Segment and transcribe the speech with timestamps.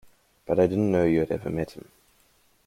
[0.47, 1.87] But I didn't know you had ever met him.